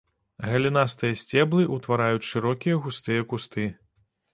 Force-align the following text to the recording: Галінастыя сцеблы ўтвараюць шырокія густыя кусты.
Галінастыя 0.51 1.19
сцеблы 1.23 1.61
ўтвараюць 1.75 2.25
шырокія 2.33 2.83
густыя 2.87 3.21
кусты. 3.33 3.73